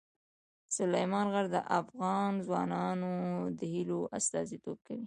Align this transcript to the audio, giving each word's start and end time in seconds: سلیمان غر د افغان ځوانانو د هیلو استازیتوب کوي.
سلیمان 0.77 1.27
غر 1.33 1.45
د 1.55 1.57
افغان 1.79 2.31
ځوانانو 2.45 3.13
د 3.59 3.59
هیلو 3.73 3.99
استازیتوب 4.17 4.77
کوي. 4.87 4.99